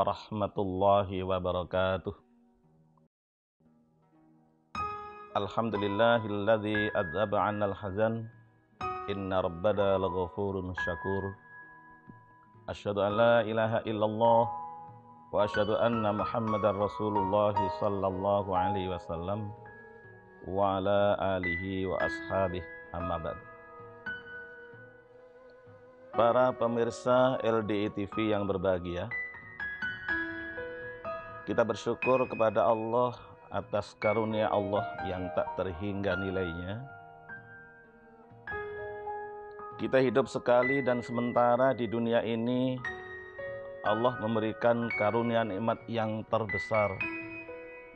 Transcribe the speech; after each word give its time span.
warahmatullahi 0.00 1.20
wabarakatuh. 1.20 2.16
Alhamdulillahilladzi 5.36 6.88
adzaba 6.96 7.36
'annal 7.44 7.76
hazan. 7.76 8.24
Inna 9.12 9.44
rabbana 9.44 10.00
laghafurun 10.00 10.72
syakur. 10.72 11.36
Asyhadu 12.72 13.04
an 13.04 13.12
la 13.12 13.34
ilaha 13.44 13.84
illallah 13.84 14.48
wa 15.28 15.44
asyhadu 15.44 15.76
anna 15.76 16.16
Muhammadar 16.16 16.72
Rasulullah 16.72 17.52
sallallahu 17.76 18.56
alaihi 18.56 18.88
wasallam 18.88 19.52
wa 20.48 20.80
ala 20.80 21.20
alihi 21.36 21.84
wa 21.84 22.00
ashabihi 22.00 22.96
amma 22.96 23.20
ba'd. 23.20 23.38
Para 26.16 26.56
pemirsa 26.56 27.36
LDI 27.44 27.92
TV 27.92 28.32
yang 28.32 28.48
berbahagia, 28.48 29.12
kita 31.50 31.66
bersyukur 31.66 32.30
kepada 32.30 32.62
Allah 32.62 33.10
atas 33.50 33.98
karunia 33.98 34.46
Allah 34.54 34.86
yang 35.02 35.26
tak 35.34 35.50
terhingga 35.58 36.14
nilainya. 36.14 36.78
Kita 39.74 39.98
hidup 39.98 40.30
sekali 40.30 40.78
dan 40.86 41.02
sementara 41.02 41.74
di 41.74 41.90
dunia 41.90 42.22
ini 42.22 42.78
Allah 43.82 44.14
memberikan 44.22 44.86
karunia 44.94 45.42
nikmat 45.42 45.82
yang 45.90 46.22
terbesar 46.30 46.94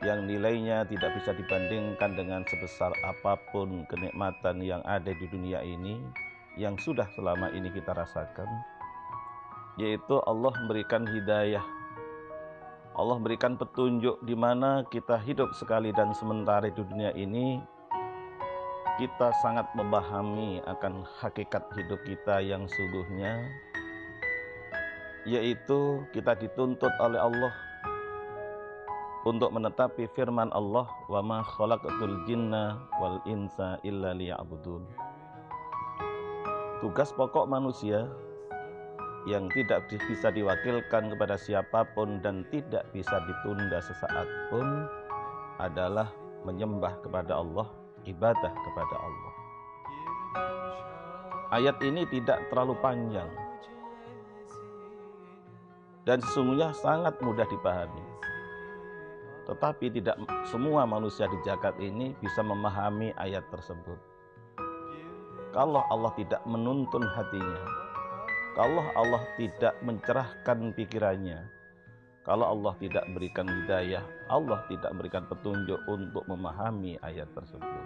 yang 0.03 0.27
nilainya 0.27 0.83
tidak 0.91 1.15
bisa 1.15 1.31
dibandingkan 1.31 2.11
dengan 2.11 2.43
sebesar 2.51 2.91
apa 3.07 3.39
pun 3.55 3.87
kenikmatan 3.87 4.59
yang 4.59 4.83
ada 4.83 5.15
di 5.15 5.31
dunia 5.31 5.63
ini 5.63 6.03
yang 6.59 6.75
sudah 6.75 7.07
selama 7.15 7.47
ini 7.55 7.71
kita 7.71 7.95
rasakan 7.95 8.51
yaitu 9.79 10.19
Allah 10.27 10.51
memberikan 10.59 11.07
hidayah 11.07 11.63
Allah 12.95 13.19
memberikan 13.19 13.59
petunjuk 13.59 14.23
di 14.23 14.39
mana 14.39 14.87
kita 14.87 15.19
hidup 15.19 15.51
sekali 15.51 15.91
dan 15.91 16.15
sementara 16.15 16.71
di 16.71 16.79
dunia 16.79 17.11
ini 17.11 17.59
kita 18.95 19.35
sangat 19.43 19.67
memahami 19.75 20.63
akan 20.63 21.03
hakikat 21.19 21.67
hidup 21.75 21.99
kita 22.07 22.39
yang 22.39 22.63
sungguhnya 22.63 23.35
yaitu 25.27 26.07
kita 26.15 26.39
dituntut 26.39 26.95
oleh 27.03 27.19
Allah 27.19 27.51
untuk 29.27 29.51
menetapi 29.51 30.07
firman 30.15 30.47
Allah 30.55 30.87
wa 31.11 31.19
ma 31.19 31.39
khalaqatul 31.43 32.23
jinna 32.23 32.79
wal 33.01 33.19
insa 33.25 33.81
illa 33.81 34.13
liya'budun. 34.13 34.85
Tugas 36.79 37.09
pokok 37.11 37.49
manusia 37.49 38.05
yang 39.25 39.49
tidak 39.51 39.89
bisa 39.89 40.29
diwakilkan 40.29 41.09
kepada 41.09 41.35
siapa 41.35 41.81
pun 41.97 42.21
dan 42.21 42.45
tidak 42.53 42.85
bisa 42.93 43.17
ditunda 43.25 43.81
sesaat 43.81 44.27
pun 44.53 44.85
adalah 45.57 46.13
menyembah 46.45 46.93
kepada 47.01 47.41
Allah, 47.41 47.67
ibadah 48.05 48.53
kepada 48.53 48.95
Allah. 49.01 49.33
Ayat 51.53 51.77
ini 51.81 52.05
tidak 52.09 52.41
terlalu 52.53 52.77
panjang 52.81 53.29
dan 56.05 56.21
sesungguhnya 56.21 56.69
sangat 56.77 57.17
mudah 57.21 57.49
dipahami. 57.49 58.05
Tetapi 59.45 59.93
tidak 59.93 60.17
semua 60.49 60.89
manusia 60.89 61.29
di 61.29 61.37
jagat 61.45 61.77
ini 61.77 62.17
bisa 62.17 62.41
memahami 62.41 63.13
ayat 63.17 63.45
tersebut 63.53 64.15
kalau 65.55 65.87
Allah 65.87 66.11
tidak 66.19 66.43
menuntun 66.43 67.07
hatinya, 67.07 67.63
kalau 68.55 68.87
Allah 68.95 69.19
tidak 69.35 69.75
mencerahkan 69.83 70.71
pikirannya, 70.79 71.43
kalau 72.23 72.55
Allah 72.55 72.73
tidak 72.79 73.03
berikan 73.11 73.43
hidayah, 73.43 73.99
Allah 74.31 74.63
tidak 74.71 74.95
berikan 74.95 75.27
petunjuk 75.27 75.77
untuk 75.91 76.23
memahami 76.25 76.95
ayat 77.03 77.27
tersebut. 77.35 77.83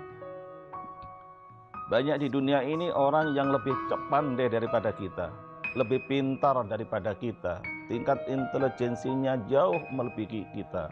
Banyak 1.90 2.22
di 2.22 2.30
dunia 2.30 2.62
ini 2.62 2.94
orang 2.94 3.34
yang 3.34 3.50
lebih 3.50 3.74
pandai 4.14 4.46
daripada 4.46 4.94
kita, 4.94 5.34
lebih 5.74 6.06
pintar 6.06 6.62
daripada 6.70 7.18
kita, 7.18 7.66
tingkat 7.90 8.22
intelijensinya 8.30 9.42
jauh 9.50 9.82
melebihi 9.90 10.54
kita, 10.54 10.86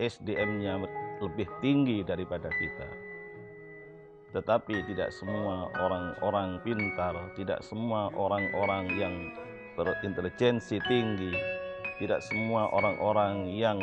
SDM-nya 0.00 0.80
lebih 1.20 1.44
tinggi 1.60 2.00
daripada 2.00 2.48
kita. 2.48 2.88
Tetapi 4.36 4.84
tidak 4.84 5.16
semua 5.16 5.72
orang-orang 5.80 6.60
pintar, 6.60 7.16
tidak 7.40 7.64
semua 7.64 8.12
orang-orang 8.12 8.84
yang 8.92 9.14
berintelijensi 9.80 10.76
tinggi, 10.84 11.32
tidak 11.96 12.20
semua 12.20 12.68
orang-orang 12.68 13.48
yang 13.56 13.80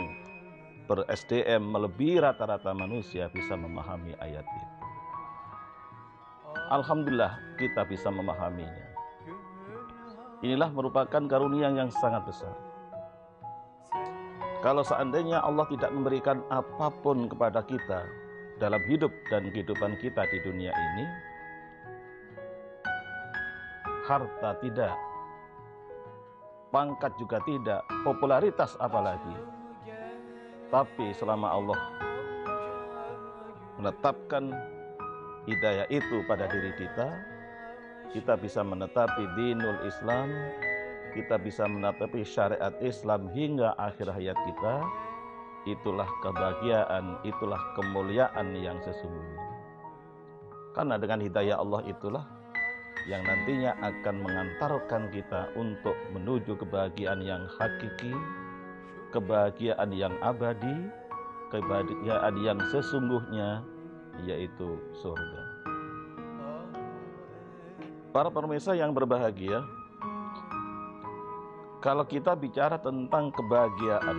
ber-SDM 0.85 1.57
melebihi 1.57 2.21
rata-rata 2.21 2.69
manusia 2.69 3.33
bisa 3.33 3.57
memahami 3.57 4.13
ayat 4.21 4.45
itu. 4.45 4.77
Alhamdulillah 6.69 7.33
kita 7.57 7.81
bisa 7.89 8.13
memahaminya. 8.13 8.85
Inilah 10.45 10.69
merupakan 10.69 11.23
karunia 11.25 11.73
yang 11.73 11.89
sangat 11.89 12.29
besar. 12.29 12.53
Kalau 14.61 14.85
seandainya 14.85 15.41
Allah 15.41 15.65
tidak 15.65 15.89
memberikan 15.89 16.45
apa 16.53 16.93
pun 17.01 17.25
kepada 17.25 17.65
kita, 17.65 18.05
dalam 18.63 18.79
hidup 18.87 19.11
dan 19.27 19.51
kehidupan 19.51 19.99
kita 19.99 20.23
di 20.31 20.39
dunia 20.39 20.71
ini 20.71 21.05
harta 24.07 24.55
tidak 24.63 24.95
pangkat 26.71 27.11
juga 27.19 27.43
tidak 27.43 27.83
popularitas 28.07 28.79
apalagi. 28.79 29.35
Tapi 30.71 31.11
selama 31.11 31.51
Allah 31.51 31.79
menetapkan 33.83 34.55
hidayah 35.43 35.83
itu 35.91 36.23
pada 36.23 36.47
diri 36.47 36.71
kita 36.79 37.07
kita 38.15 38.39
bisa 38.39 38.63
menetapi 38.63 39.27
dinul 39.35 39.75
Islam 39.83 40.31
kita 41.11 41.35
bisa 41.35 41.67
menetapi 41.67 42.23
syariat 42.23 42.71
Islam 42.79 43.27
hingga 43.35 43.75
akhir 43.75 44.07
hayat 44.07 44.39
kita 44.47 44.75
itulah 45.63 46.07
kebahagiaan, 46.19 47.23
itulah 47.23 47.59
kemuliaan 47.79 48.51
yang 48.55 48.75
sesungguhnya. 48.83 49.43
Karena 50.73 50.95
dengan 50.97 51.19
hidayah 51.23 51.57
Allah 51.61 51.81
itulah 51.87 52.25
yang 53.07 53.23
nantinya 53.23 53.75
akan 53.83 54.15
mengantarkan 54.23 55.11
kita 55.11 55.51
untuk 55.59 55.95
menuju 56.15 56.55
kebahagiaan 56.55 57.19
yang 57.23 57.43
hakiki, 57.59 58.15
kebahagiaan 59.11 59.91
yang 59.91 60.15
abadi, 60.23 60.89
kebahagiaan 61.51 62.35
yang 62.41 62.59
sesungguhnya 62.71 63.61
yaitu 64.23 64.79
surga. 64.99 65.41
Para 68.13 68.29
pemirsa 68.29 68.77
yang 68.77 68.93
berbahagia, 68.93 69.65
kalau 71.81 72.05
kita 72.05 72.37
bicara 72.37 72.77
tentang 72.77 73.33
kebahagiaan, 73.33 74.17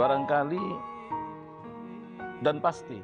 Barangkali 0.00 0.64
dan 2.40 2.56
pasti 2.64 2.96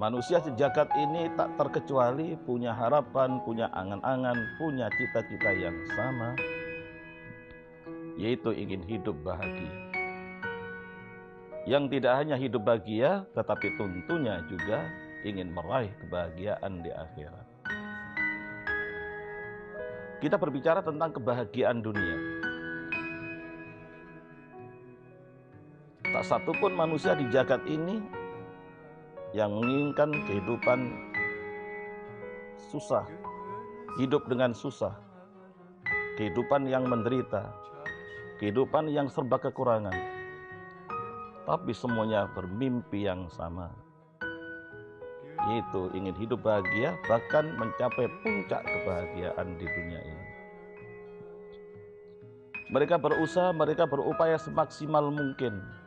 manusia 0.00 0.40
sejagat 0.40 0.88
ini 0.96 1.28
tak 1.36 1.60
terkecuali 1.60 2.40
punya 2.48 2.72
harapan, 2.72 3.36
punya 3.44 3.68
angan-angan, 3.68 4.32
punya 4.56 4.88
cita-cita 4.96 5.52
yang 5.52 5.76
sama, 5.92 6.40
yaitu 8.16 8.56
ingin 8.56 8.80
hidup 8.88 9.12
bahagia. 9.20 9.76
Yang 11.68 12.00
tidak 12.00 12.16
hanya 12.16 12.40
hidup 12.40 12.64
bahagia, 12.64 13.28
tetapi 13.36 13.76
tentunya 13.76 14.40
juga 14.48 14.88
ingin 15.20 15.52
meraih 15.52 15.92
kebahagiaan 16.00 16.80
di 16.80 16.96
akhirat. 16.96 17.46
Kita 20.24 20.40
berbicara 20.40 20.80
tentang 20.80 21.12
kebahagiaan 21.12 21.84
dunia. 21.84 22.33
Tak 26.24 26.40
satu 26.40 26.56
pun 26.56 26.72
manusia 26.72 27.12
di 27.12 27.28
jagat 27.28 27.60
ini 27.68 28.00
yang 29.36 29.60
menginginkan 29.60 30.08
kehidupan 30.24 30.88
susah, 32.72 33.04
hidup 34.00 34.24
dengan 34.24 34.56
susah, 34.56 34.96
kehidupan 36.16 36.64
yang 36.64 36.88
menderita, 36.88 37.52
kehidupan 38.40 38.88
yang 38.88 39.04
serba 39.12 39.36
kekurangan. 39.36 39.92
Tapi 41.44 41.76
semuanya 41.76 42.24
bermimpi 42.32 43.04
yang 43.04 43.28
sama, 43.28 43.68
yaitu 45.44 45.92
ingin 45.92 46.16
hidup 46.16 46.40
bahagia, 46.40 46.96
bahkan 47.04 47.52
mencapai 47.60 48.08
puncak 48.24 48.64
kebahagiaan 48.64 49.60
di 49.60 49.66
dunia 49.68 50.00
ini. 50.00 50.26
Mereka 52.72 52.96
berusaha, 52.96 53.52
mereka 53.52 53.84
berupaya 53.84 54.40
semaksimal 54.40 55.12
mungkin 55.12 55.83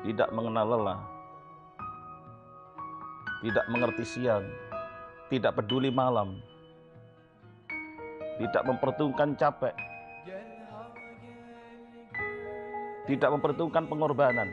tidak 0.00 0.32
mengenal 0.32 0.64
lelah, 0.64 1.00
tidak 3.44 3.66
mengerti 3.68 4.04
siang, 4.04 4.44
tidak 5.28 5.60
peduli 5.60 5.92
malam, 5.92 6.40
tidak 8.40 8.62
memperhitungkan 8.64 9.36
capek, 9.36 9.76
tidak 13.04 13.28
memperhitungkan 13.36 13.84
pengorbanan. 13.84 14.48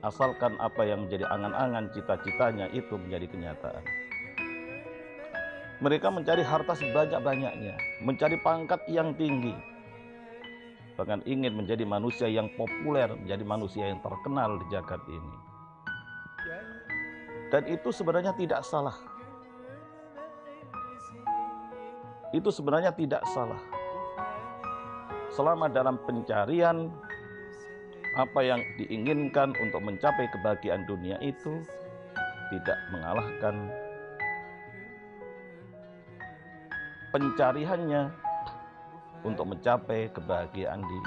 Asalkan 0.00 0.56
apa 0.56 0.80
yang 0.88 1.04
menjadi 1.04 1.28
angan-angan 1.28 1.92
cita-citanya 1.92 2.72
itu 2.72 2.96
menjadi 2.96 3.28
kenyataan. 3.28 3.84
Mereka 5.80 6.08
mencari 6.08 6.40
harta 6.40 6.72
sebanyak-banyaknya, 6.72 8.04
mencari 8.04 8.36
pangkat 8.40 8.80
yang 8.88 9.12
tinggi, 9.16 9.52
bahkan 11.00 11.24
ingin 11.24 11.56
menjadi 11.56 11.88
manusia 11.88 12.28
yang 12.28 12.52
populer, 12.60 13.08
menjadi 13.08 13.40
manusia 13.40 13.88
yang 13.88 14.04
terkenal 14.04 14.60
di 14.60 14.68
jagat 14.68 15.00
ini. 15.08 15.34
Dan 17.48 17.64
itu 17.72 17.88
sebenarnya 17.88 18.36
tidak 18.36 18.60
salah. 18.68 18.92
Itu 22.36 22.52
sebenarnya 22.52 22.92
tidak 22.92 23.24
salah. 23.32 23.56
Selama 25.32 25.72
dalam 25.72 25.96
pencarian 26.04 26.92
apa 28.20 28.44
yang 28.44 28.60
diinginkan 28.76 29.56
untuk 29.56 29.80
mencapai 29.80 30.28
kebahagiaan 30.28 30.84
dunia 30.84 31.16
itu 31.24 31.64
tidak 32.52 32.76
mengalahkan 32.92 33.72
pencariannya 37.08 38.29
untuk 39.24 39.44
mencapai 39.50 40.08
kebahagiaan 40.12 40.80
di. 40.80 40.98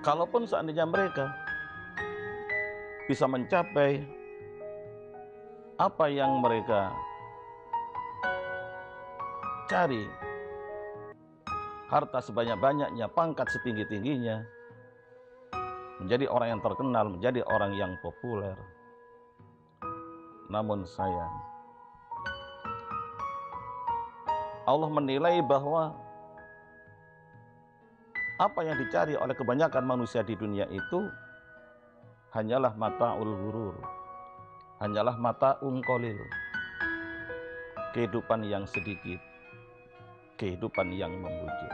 Kalaupun 0.00 0.46
seandainya 0.46 0.86
mereka 0.86 1.34
bisa 3.10 3.26
mencapai 3.26 4.06
apa 5.76 6.06
yang 6.08 6.38
mereka 6.38 6.94
cari, 9.66 10.06
harta 11.90 12.22
sebanyak-banyaknya, 12.22 13.10
pangkat 13.10 13.50
setinggi-tingginya, 13.50 14.46
menjadi 16.00 16.30
orang 16.30 16.48
yang 16.56 16.62
terkenal, 16.62 17.04
menjadi 17.10 17.40
orang 17.50 17.74
yang 17.74 17.92
populer. 18.00 18.54
Namun 20.46 20.86
sayang, 20.86 21.34
Allah 24.66 24.90
menilai 24.90 25.38
bahwa 25.46 25.94
apa 28.42 28.60
yang 28.66 28.74
dicari 28.82 29.14
oleh 29.14 29.32
kebanyakan 29.32 29.86
manusia 29.86 30.26
di 30.26 30.34
dunia 30.34 30.66
itu 30.74 31.06
hanyalah 32.34 32.74
mata 32.74 33.14
gurur, 33.14 33.78
hanyalah 34.82 35.14
mata 35.22 35.56
kolil, 35.62 36.18
kehidupan 37.94 38.42
yang 38.42 38.66
sedikit, 38.66 39.22
kehidupan 40.34 40.90
yang 40.92 41.14
membujuk. 41.14 41.72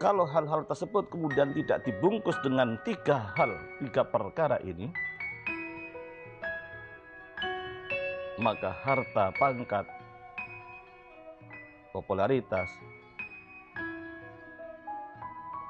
Kalau 0.00 0.24
hal-hal 0.24 0.64
tersebut 0.64 1.12
kemudian 1.12 1.52
tidak 1.52 1.84
dibungkus 1.84 2.34
dengan 2.40 2.80
tiga 2.88 3.28
hal, 3.36 3.52
tiga 3.84 4.08
perkara 4.08 4.56
ini, 4.64 4.88
maka 8.40 8.72
harta, 8.72 9.28
pangkat, 9.36 9.84
popularitas 11.92 12.72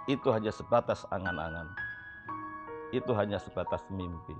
itu 0.07 0.31
hanya 0.31 0.55
sebatas 0.55 1.03
angan-angan. 1.11 1.67
Itu 2.95 3.15
hanya 3.15 3.39
sebatas 3.39 3.83
mimpi. 3.91 4.35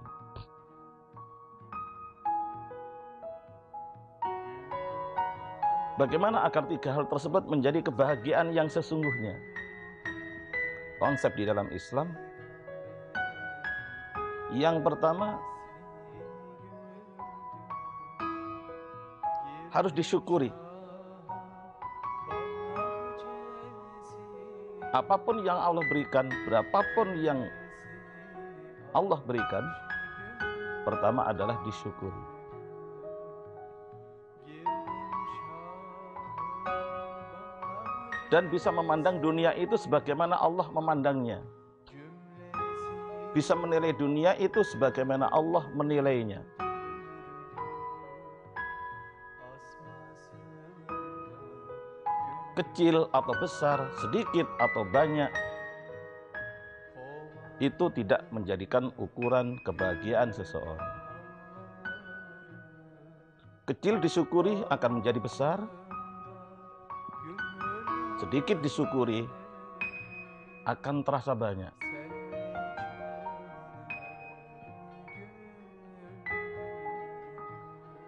Bagaimana 5.99 6.47
agar 6.49 6.65
tiga 6.71 6.97
hal 6.97 7.05
tersebut 7.11 7.45
menjadi 7.51 7.85
kebahagiaan 7.85 8.55
yang 8.55 8.71
sesungguhnya? 8.71 9.37
Konsep 11.03 11.35
di 11.37 11.45
dalam 11.45 11.69
Islam 11.71 12.15
yang 14.51 14.83
pertama 14.83 15.39
harus 19.71 19.95
disyukuri. 19.95 20.51
Apa 24.91 25.15
pun 25.23 25.47
yang 25.47 25.55
Allah 25.55 25.87
berikan, 25.87 26.27
berapapun 26.51 27.15
yang 27.23 27.47
Allah 28.91 29.23
berikan, 29.23 29.63
pertama 30.83 31.31
adalah 31.31 31.63
disyukuri. 31.63 32.23
Dan 38.31 38.47
bisa 38.51 38.71
memandang 38.71 39.19
dunia 39.19 39.55
itu 39.59 39.75
sebagaimana 39.75 40.39
Allah 40.39 40.67
memandangnya. 40.71 41.43
Bisa 43.31 43.55
menilai 43.55 43.95
dunia 43.95 44.35
itu 44.43 44.63
sebagaimana 44.63 45.31
Allah 45.31 45.67
menilainya. 45.75 46.43
Kecil 52.61 53.09
atau 53.17 53.33
besar, 53.41 53.89
sedikit 54.05 54.45
atau 54.61 54.85
banyak, 54.85 55.33
itu 57.61 57.89
tidak 57.97 58.29
menjadikan 58.29 58.93
ukuran 59.01 59.57
kebahagiaan 59.65 60.29
seseorang. 60.33 60.81
Kecil 63.65 63.97
disyukuri 64.05 64.61
akan 64.69 65.01
menjadi 65.01 65.21
besar, 65.21 65.59
sedikit 68.21 68.61
disyukuri 68.61 69.25
akan 70.69 71.01
terasa 71.01 71.33
banyak. 71.33 71.73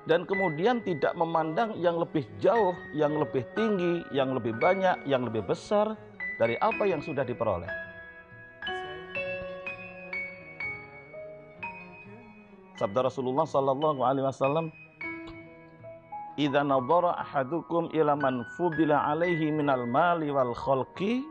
Dan 0.03 0.27
kemudian 0.27 0.83
tidak 0.83 1.15
memandang 1.15 1.79
yang 1.79 1.95
lebih 1.95 2.27
jauh, 2.43 2.75
yang 2.91 3.15
lebih 3.15 3.47
tinggi, 3.55 4.03
yang 4.11 4.35
lebih 4.35 4.59
banyak, 4.59 5.07
yang 5.07 5.23
lebih 5.23 5.47
besar 5.47 5.95
dari 6.43 6.59
apa 6.59 6.83
yang 6.83 6.99
sudah 6.99 7.23
diperoleh. 7.23 7.71
Sabda 12.83 13.07
Rasulullah 13.07 13.47
sallallahu 13.47 14.03
alaihi 14.03 14.27
wasallam, 14.27 14.75
"Idza 16.35 16.67
nadhara 16.67 17.15
ahadukum 17.23 17.95
ila 17.95 18.19
man 18.19 18.43
fudila 18.59 19.07
alaihi 19.07 19.55
minal 19.55 19.87
mali 19.87 20.35
wal 20.35 20.51
khalqi, 20.51 21.23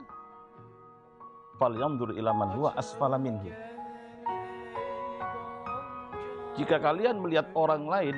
falyanzur 1.60 2.16
ila 2.16 2.32
man 2.32 2.56
huwa 2.56 2.72
asfala 2.80 3.20
minhu." 3.20 3.51
Jika 6.56 6.80
kalian 6.80 7.20
melihat 7.20 7.51
orang 7.51 7.84
lain 7.84 8.16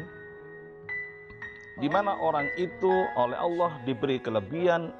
di 1.81 1.89
mana 1.89 2.13
orang 2.21 2.45
itu 2.61 2.91
oleh 3.17 3.37
Allah 3.37 3.71
diberi 3.81 4.21
kelebihan 4.21 4.93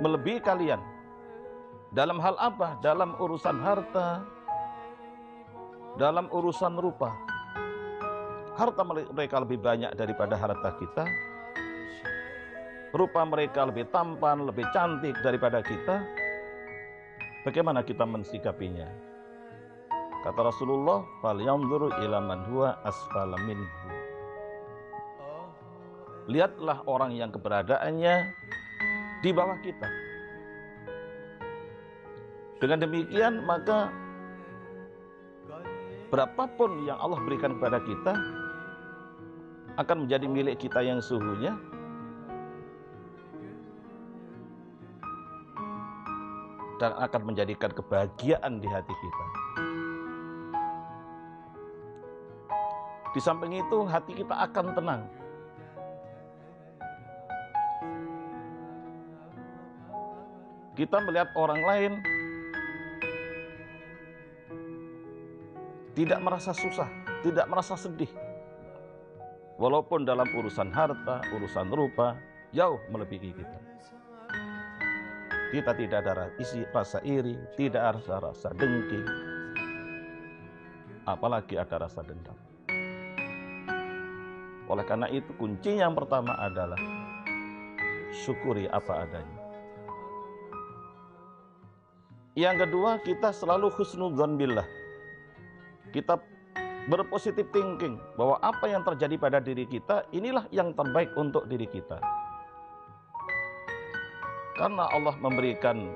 melebihi 0.00 0.40
kalian. 0.40 0.80
Dalam 1.92 2.16
hal 2.16 2.34
apa? 2.40 2.80
Dalam 2.80 3.12
urusan 3.20 3.60
harta, 3.60 4.24
dalam 6.00 6.32
urusan 6.32 6.80
rupa. 6.80 7.12
Harta 8.56 8.84
mereka 8.84 9.36
lebih 9.40 9.60
banyak 9.60 9.92
daripada 9.96 10.36
harta 10.36 10.72
kita. 10.80 11.04
Rupa 12.92 13.24
mereka 13.24 13.64
lebih 13.64 13.88
tampan, 13.88 14.44
lebih 14.44 14.68
cantik 14.72 15.16
daripada 15.24 15.64
kita. 15.64 16.04
Bagaimana 17.48 17.80
kita 17.80 18.04
mensikapinya? 18.04 18.88
Kata 20.22 20.40
Rasulullah, 20.44 21.02
"Fal 21.24 21.40
yanzuru 21.40 21.90
ila 22.04 22.20
man 22.20 22.44
huwa 22.46 22.76
asfala 22.84 23.40
minhu." 23.42 23.81
Lihatlah 26.30 26.86
orang 26.86 27.14
yang 27.16 27.34
keberadaannya 27.34 28.30
di 29.22 29.30
bawah 29.34 29.58
kita. 29.62 29.88
Dengan 32.62 32.78
demikian 32.86 33.42
maka 33.42 33.90
berapapun 36.14 36.86
yang 36.86 37.00
Allah 37.00 37.18
berikan 37.26 37.58
kepada 37.58 37.82
kita 37.82 38.14
akan 39.82 40.06
menjadi 40.06 40.26
milik 40.28 40.56
kita 40.62 40.84
yang 40.84 41.02
suhunya 41.02 41.58
dan 46.78 46.92
akan 46.98 47.22
menjadikan 47.34 47.70
kebahagiaan 47.74 48.62
di 48.62 48.68
hati 48.70 48.94
kita. 48.94 49.26
Di 53.12 53.20
samping 53.20 53.58
itu 53.58 53.78
hati 53.90 54.12
kita 54.16 54.34
akan 54.38 54.72
tenang 54.72 55.02
Kita 60.72 61.04
melihat 61.04 61.28
orang 61.36 61.60
lain 61.60 61.92
tidak 65.92 66.20
merasa 66.24 66.56
susah, 66.56 66.88
tidak 67.20 67.44
merasa 67.44 67.76
sedih. 67.76 68.08
Walaupun 69.60 70.08
dalam 70.08 70.24
urusan 70.32 70.72
harta, 70.72 71.20
urusan 71.36 71.68
rupa, 71.68 72.16
jauh 72.56 72.80
melebihi 72.88 73.36
kita. 73.36 73.58
Kita 75.52 75.76
tidak 75.76 76.00
ada 76.08 76.32
isi 76.40 76.64
rasa 76.72 77.04
iri, 77.04 77.36
tidak 77.60 78.00
ada 78.00 78.32
rasa 78.32 78.56
dengki, 78.56 79.04
apalagi 81.04 81.60
ada 81.60 81.84
rasa 81.84 82.00
dendam. 82.00 82.38
Oleh 84.72 84.88
karena 84.88 85.12
itu 85.12 85.28
kunci 85.36 85.76
yang 85.76 85.92
pertama 85.92 86.32
adalah 86.40 86.80
syukuri 88.24 88.64
apa 88.72 89.04
adanya. 89.04 89.41
Yang 92.32 92.64
kedua 92.64 92.96
kita 93.04 93.28
selalu 93.28 93.68
husnudzon 93.76 94.40
billah. 94.40 94.64
Kita 95.92 96.16
berpositif 96.88 97.44
thinking 97.52 98.00
bahwa 98.16 98.40
apa 98.40 98.72
yang 98.72 98.80
terjadi 98.80 99.20
pada 99.20 99.38
diri 99.38 99.68
kita 99.68 100.08
inilah 100.16 100.48
yang 100.48 100.72
terbaik 100.72 101.12
untuk 101.12 101.44
diri 101.44 101.68
kita. 101.68 102.00
Karena 104.56 104.88
Allah 104.88 105.12
memberikan 105.20 105.92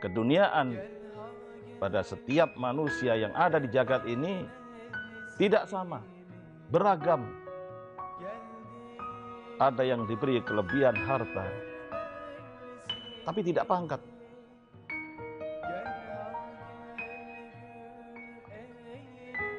keduniaan 0.00 0.80
pada 1.76 2.00
setiap 2.00 2.56
manusia 2.56 3.12
yang 3.12 3.36
ada 3.36 3.60
di 3.60 3.68
jagat 3.68 4.08
ini 4.08 4.48
tidak 5.36 5.68
sama, 5.68 6.00
beragam. 6.72 7.20
Ada 9.60 9.84
yang 9.84 10.08
diberi 10.08 10.40
kelebihan 10.40 10.96
harta, 11.04 11.46
tapi 13.28 13.40
tidak 13.44 13.68
pangkat. 13.68 14.13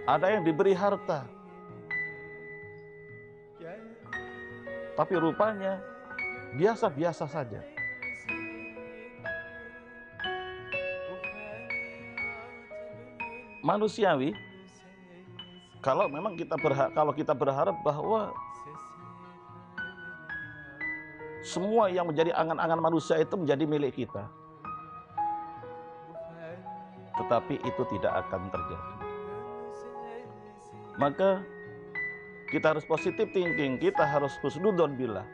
Ada 0.06 0.38
yang 0.38 0.46
diberi 0.46 0.78
harta. 0.78 1.26
Tapi 4.96 5.14
rupanya 5.20 5.82
biasa-biasa 6.56 7.26
saja. 7.28 7.60
Manusiawi 13.66 14.30
kalau 15.82 16.06
memang 16.06 16.38
kita 16.38 16.54
berharap 16.62 16.94
kalau 16.94 17.12
kita 17.18 17.34
berharap 17.34 17.76
bahwa 17.82 18.30
semua 21.42 21.90
yang 21.90 22.06
menjadi 22.06 22.30
angan-angan 22.38 22.78
manusia 22.78 23.18
itu 23.18 23.34
menjadi 23.36 23.66
milik 23.66 24.06
kita. 24.06 24.30
Tetapi 27.18 27.58
itu 27.66 27.82
tidak 27.90 28.14
akan 28.22 28.54
terjadi. 28.54 28.95
Maka 30.96 31.44
kita 32.48 32.72
harus 32.72 32.88
positif 32.88 33.28
thinking, 33.36 33.76
kita 33.82 34.06
harus 34.08 34.32
husnudon 34.40 34.96
bila 34.96 35.28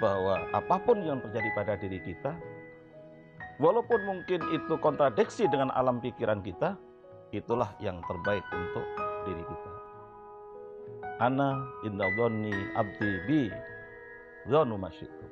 bahwa 0.00 0.48
apa 0.52 0.76
pun 0.80 1.00
yang 1.04 1.20
terjadi 1.20 1.48
pada 1.54 1.74
diri 1.76 2.00
kita, 2.02 2.32
walaupun 3.60 4.00
mungkin 4.04 4.40
itu 4.52 4.74
kontradiksi 4.80 5.44
dengan 5.46 5.70
alam 5.76 6.00
pikiran 6.00 6.40
kita, 6.40 6.76
itulah 7.36 7.74
yang 7.78 8.00
terbaik 8.08 8.42
untuk 8.52 8.84
diri 9.28 9.44
kita. 9.44 9.70
Ana 11.22 11.62
inda 11.86 12.10
abdi 12.74 13.10
bi 13.28 13.40
zonu 14.50 14.76
masyidu. 14.80 15.26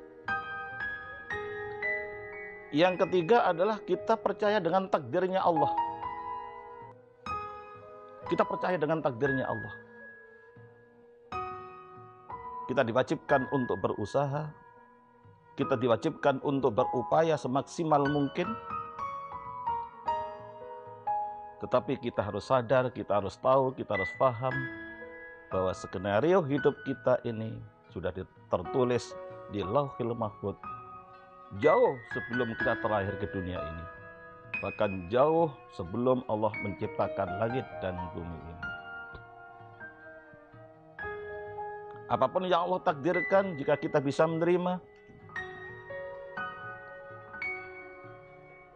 Yang 2.73 3.05
ketiga 3.05 3.45
adalah 3.45 3.77
kita 3.85 4.17
percaya 4.17 4.57
dengan 4.57 4.89
takdirnya 4.89 5.45
Allah. 5.45 5.69
Kita 8.27 8.43
percaya 8.47 8.79
dengan 8.79 9.03
takdirnya 9.03 9.45
Allah. 9.47 9.75
Kita 12.69 12.81
diwajibkan 12.87 13.51
untuk 13.51 13.79
berusaha. 13.83 14.47
Kita 15.53 15.75
diwajibkan 15.77 16.41
untuk 16.41 16.73
berupaya 16.73 17.35
semaksimal 17.35 18.07
mungkin. 18.09 18.47
Tetapi 21.61 21.99
kita 21.99 22.23
harus 22.23 22.47
sadar, 22.47 22.91
kita 22.91 23.23
harus 23.23 23.39
tahu, 23.39 23.71
kita 23.75 23.95
harus 23.95 24.11
paham 24.19 24.51
bahwa 25.53 25.71
skenario 25.71 26.41
hidup 26.41 26.73
kita 26.83 27.21
ini 27.23 27.53
sudah 27.93 28.09
tertulis 28.49 29.13
di 29.53 29.61
Lauhil 29.61 30.17
Mahfud 30.17 30.57
jauh 31.61 31.93
sebelum 32.09 32.57
kita 32.57 32.81
terlahir 32.81 33.13
ke 33.21 33.29
dunia 33.29 33.61
ini 33.61 33.85
bahkan 34.63 35.11
jauh 35.11 35.51
sebelum 35.75 36.23
Allah 36.31 36.55
menciptakan 36.63 37.27
langit 37.43 37.67
dan 37.83 37.99
bumi 38.15 38.39
ini. 38.39 38.67
Apa 42.07 42.31
pun 42.31 42.47
yang 42.47 42.71
Allah 42.71 42.79
takdirkan, 42.79 43.59
jika 43.59 43.75
kita 43.75 43.99
bisa 43.99 44.23
menerima, 44.23 44.79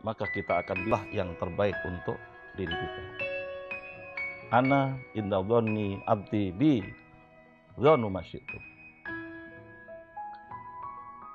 maka 0.03 0.27
kita 0.35 0.59
akan 0.59 0.91
lah 0.91 1.03
yang 1.15 1.31
terbaik 1.39 1.75
untuk 1.87 2.19
diri 2.59 2.75
kita. 2.75 3.01
Ana 4.51 4.95
inda 5.15 5.39
dhonni 5.39 6.03
abdi 6.03 6.51
bi 6.51 6.83
dhonu 7.79 8.11
masyidu. 8.11 8.59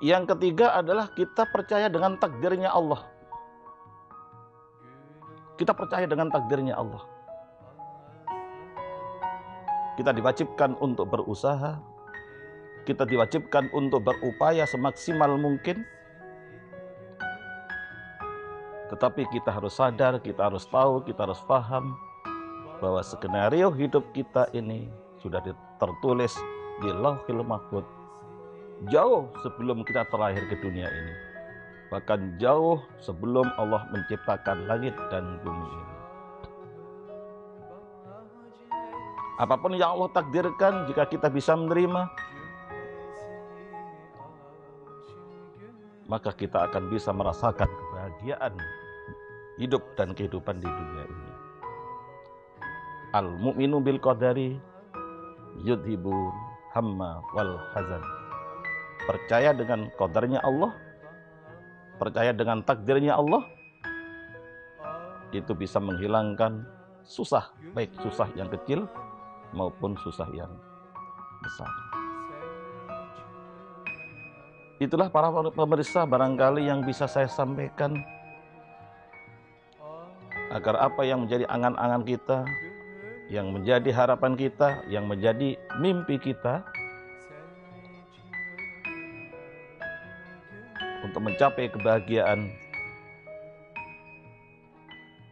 Yang 0.03 0.35
ketiga 0.35 0.77
adalah 0.77 1.09
kita 1.15 1.47
percaya 1.49 1.87
dengan 1.89 2.19
takdirnya 2.19 2.69
Allah. 2.69 3.12
Kita 5.63 5.71
percaya 5.71 6.03
dengan 6.03 6.27
takdirnya 6.27 6.75
Allah. 6.75 6.99
Kita 9.95 10.11
diwajibkan 10.11 10.75
untuk 10.83 11.07
berusaha. 11.07 11.79
Kita 12.83 13.07
diwajibkan 13.07 13.71
untuk 13.71 14.03
berupaya 14.03 14.67
semaksimal 14.67 15.39
mungkin. 15.39 15.87
Tetapi 18.91 19.23
kita 19.31 19.55
harus 19.55 19.79
sadar, 19.79 20.19
kita 20.19 20.51
harus 20.51 20.67
tahu, 20.67 20.99
kita 21.07 21.31
harus 21.31 21.39
paham 21.47 21.95
bahwa 22.83 22.99
skenario 22.99 23.71
hidup 23.71 24.03
kita 24.11 24.51
ini 24.51 24.91
sudah 25.23 25.39
tertulis 25.79 26.35
di 26.83 26.91
Lauhil 26.91 27.39
Mahfud 27.39 27.87
jauh 28.91 29.31
sebelum 29.39 29.87
kita 29.87 30.03
terlahir 30.11 30.43
ke 30.51 30.59
dunia 30.59 30.91
ini 30.91 31.32
bahkan 31.93 32.41
jauh 32.41 32.81
sebelum 32.97 33.53
Allah 33.53 33.85
menciptakan 33.93 34.65
langit 34.65 34.97
dan 35.13 35.37
bumi 35.45 35.69
ini. 35.69 35.93
Apa 39.37 39.61
pun 39.61 39.77
yang 39.77 39.93
Allah 39.93 40.09
takdirkan, 40.09 40.89
jika 40.89 41.05
kita 41.05 41.29
bisa 41.29 41.53
menerima, 41.53 42.09
maka 46.09 46.33
kita 46.33 46.65
akan 46.65 46.89
bisa 46.89 47.13
merasakan 47.13 47.69
kebahagiaan 47.69 48.53
hidup 49.61 49.85
dan 49.93 50.17
kehidupan 50.17 50.57
di 50.57 50.65
dunia 50.65 51.05
ini. 51.05 51.31
Al 53.13 53.29
mu'minu 53.37 53.77
bil 53.85 54.01
qadari 54.01 54.57
yudhibu 55.61 56.33
hamma 56.73 57.21
wal 57.37 57.61
hazan. 57.77 58.01
Percaya 59.05 59.53
dengan 59.53 59.93
qadarnya 59.93 60.41
Allah 60.41 60.82
percaya 61.97 62.33
dengan 62.33 62.61
takdirnya 62.65 63.17
Allah, 63.17 63.45
itu 65.33 65.51
bisa 65.57 65.81
menghilangkan 65.81 66.65
susah, 67.03 67.51
baik 67.73 67.91
susah 67.99 68.29
yang 68.37 68.47
kecil 68.47 68.85
maupun 69.51 69.97
susah 70.01 70.29
yang 70.33 70.49
besar. 71.41 71.69
Itulah 74.81 75.07
para 75.07 75.31
pemirsa 75.31 76.03
barangkali 76.03 76.67
yang 76.67 76.83
bisa 76.83 77.07
saya 77.07 77.29
sampaikan 77.29 78.03
agar 80.51 80.75
apa 80.91 81.01
yang 81.07 81.23
menjadi 81.25 81.47
angan-angan 81.47 82.03
kita, 82.03 82.39
yang 83.31 83.49
menjadi 83.53 83.89
harapan 83.95 84.33
kita, 84.35 84.83
yang 84.91 85.07
menjadi 85.07 85.55
mimpi 85.79 86.19
kita, 86.19 86.67
untuk 91.13 91.29
mencapai 91.29 91.69
kebahagiaan 91.69 92.49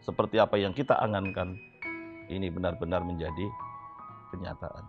seperti 0.06 0.38
apa 0.38 0.54
yang 0.62 0.78
kita 0.78 0.94
angankan 0.94 1.58
ini 2.30 2.54
benar-benar 2.54 3.02
menjadi 3.02 3.50
kenyataan. 4.30 4.86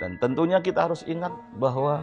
Dan 0.00 0.16
tentunya 0.24 0.64
kita 0.64 0.88
harus 0.88 1.04
ingat 1.04 1.36
bahwa 1.60 2.00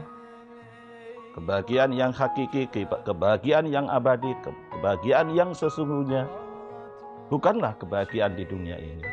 kebahagiaan 1.34 1.90
yang 1.90 2.14
hakiki, 2.14 2.70
kebahagiaan 3.02 3.66
yang 3.66 3.90
abadi, 3.90 4.38
kebahagiaan 4.70 5.34
yang 5.34 5.50
sesungguhnya 5.50 6.30
bukanlah 7.34 7.74
kebahagiaan 7.82 8.38
di 8.38 8.46
dunia 8.46 8.78
ini. 8.78 9.10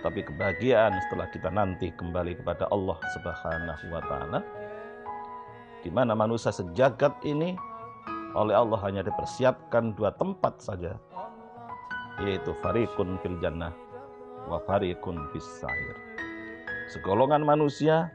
Tapi 0.00 0.24
kebahagiaan 0.24 0.96
setelah 1.04 1.28
kita 1.28 1.52
nanti 1.52 1.92
kembali 2.00 2.32
kepada 2.32 2.64
Allah 2.72 2.96
Subhanahu 3.12 3.84
wa 3.92 4.02
taala 4.08 4.40
di 5.82 5.90
mana 5.90 6.14
manusia 6.14 6.54
sejagat 6.54 7.12
ini 7.26 7.58
oleh 8.32 8.54
Allah 8.56 8.80
hanya 8.86 9.02
dipersiapkan 9.04 9.92
dua 9.98 10.14
tempat 10.16 10.62
saja 10.62 10.96
yaitu 12.22 12.54
fariqun 12.62 13.18
fil 13.20 13.36
jannah 13.42 13.74
wa 14.46 14.62
fariqun 14.62 15.28
fis 15.34 15.44
sa'ir. 15.60 15.96
Segolongan 16.94 17.42
manusia 17.42 18.08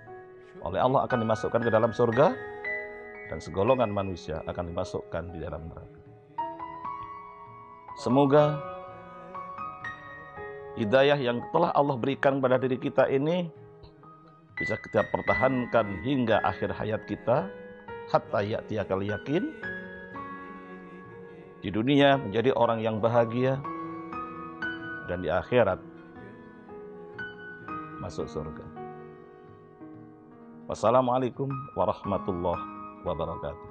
oleh 0.64 0.80
Allah 0.80 1.06
akan 1.06 1.28
dimasukkan 1.28 1.62
ke 1.62 1.72
dalam 1.72 1.92
surga 1.92 2.34
dan 3.28 3.38
segolongan 3.44 3.92
manusia 3.92 4.40
akan 4.48 4.72
dimasukkan 4.72 5.24
di 5.36 5.40
dalam 5.44 5.68
neraka. 5.68 6.02
Semoga 7.98 8.62
hidayah 10.78 11.18
yang 11.18 11.42
telah 11.50 11.74
Allah 11.74 11.98
berikan 11.98 12.38
pada 12.38 12.62
diri 12.62 12.78
kita 12.78 13.10
ini 13.10 13.50
bisa 14.58 14.74
kita 14.82 15.06
pertahankan 15.14 16.02
hingga 16.02 16.42
akhir 16.42 16.74
hayat 16.74 17.06
kita 17.06 17.46
hatta 18.10 18.42
ya'tiyakal 18.42 19.06
yakin 19.06 19.54
di 21.62 21.70
dunia 21.70 22.18
menjadi 22.18 22.58
orang 22.58 22.82
yang 22.82 22.98
bahagia 22.98 23.62
dan 25.06 25.22
di 25.22 25.30
akhirat 25.30 25.78
masuk 28.02 28.26
surga. 28.26 28.66
Wassalamualaikum 30.68 31.48
warahmatullahi 31.78 32.66
wabarakatuh. 33.08 33.67